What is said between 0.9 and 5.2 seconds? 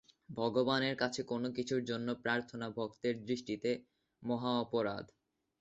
কাছে কোন কিছুর জন্য প্রার্থনা ভক্তের দৃষ্টিতে মহা অপরাধ।